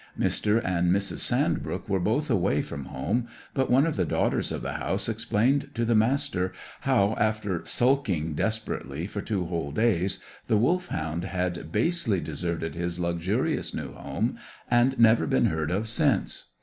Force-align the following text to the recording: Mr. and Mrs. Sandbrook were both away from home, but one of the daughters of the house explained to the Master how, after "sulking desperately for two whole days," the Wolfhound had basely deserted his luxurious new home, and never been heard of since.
Mr. 0.19 0.59
and 0.65 0.89
Mrs. 0.91 1.19
Sandbrook 1.19 1.87
were 1.87 1.99
both 1.99 2.31
away 2.31 2.63
from 2.63 2.85
home, 2.85 3.27
but 3.53 3.69
one 3.69 3.85
of 3.85 3.97
the 3.97 4.03
daughters 4.03 4.51
of 4.51 4.63
the 4.63 4.71
house 4.71 5.07
explained 5.07 5.69
to 5.75 5.85
the 5.85 5.93
Master 5.93 6.53
how, 6.79 7.15
after 7.19 7.63
"sulking 7.67 8.33
desperately 8.33 9.05
for 9.05 9.21
two 9.21 9.45
whole 9.45 9.71
days," 9.71 10.19
the 10.47 10.57
Wolfhound 10.57 11.25
had 11.25 11.71
basely 11.71 12.19
deserted 12.19 12.73
his 12.73 12.99
luxurious 12.99 13.75
new 13.75 13.91
home, 13.93 14.39
and 14.71 14.97
never 14.99 15.27
been 15.27 15.45
heard 15.45 15.69
of 15.69 15.87
since. 15.87 16.45